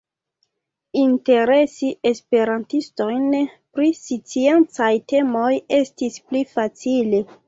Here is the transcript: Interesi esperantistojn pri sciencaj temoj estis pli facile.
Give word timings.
Interesi 0.99 1.89
esperantistojn 2.11 3.27
pri 3.79 3.89
sciencaj 3.97 4.87
temoj 5.13 5.51
estis 5.81 6.17
pli 6.31 6.43
facile. 6.55 7.21